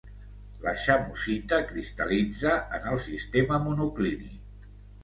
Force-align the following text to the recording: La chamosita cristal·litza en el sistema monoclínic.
La 0.63 0.71
chamosita 0.85 1.59
cristal·litza 1.73 2.57
en 2.79 2.89
el 2.95 3.01
sistema 3.07 3.63
monoclínic. 3.69 4.79